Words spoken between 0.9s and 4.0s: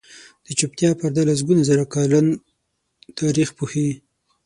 پرده لسګونه زره کلن تاریخ پوښي.